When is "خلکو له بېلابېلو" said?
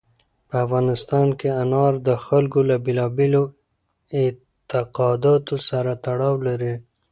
2.25-3.43